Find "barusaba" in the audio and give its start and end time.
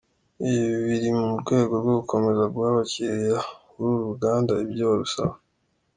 4.89-5.33